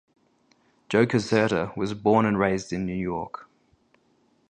[0.89, 3.47] Joe Caserta was born and raised in New York.